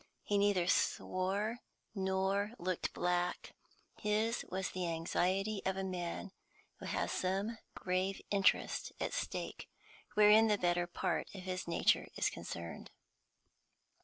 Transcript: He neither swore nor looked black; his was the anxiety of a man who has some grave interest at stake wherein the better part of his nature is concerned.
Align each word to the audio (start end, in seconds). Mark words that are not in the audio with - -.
He 0.23 0.39
neither 0.39 0.65
swore 0.65 1.59
nor 1.93 2.53
looked 2.57 2.91
black; 2.91 3.53
his 3.99 4.43
was 4.49 4.71
the 4.71 4.87
anxiety 4.87 5.61
of 5.63 5.77
a 5.77 5.83
man 5.83 6.31
who 6.79 6.87
has 6.87 7.11
some 7.11 7.59
grave 7.75 8.19
interest 8.31 8.93
at 8.99 9.13
stake 9.13 9.69
wherein 10.15 10.47
the 10.47 10.57
better 10.57 10.87
part 10.87 11.27
of 11.35 11.43
his 11.43 11.67
nature 11.67 12.07
is 12.15 12.31
concerned. 12.31 12.89